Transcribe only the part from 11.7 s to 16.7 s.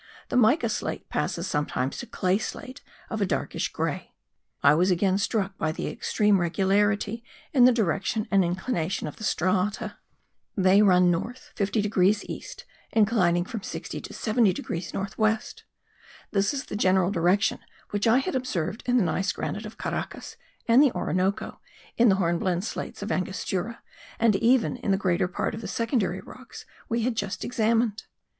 degrees east, inclining from 60 to 70 degrees north west. This is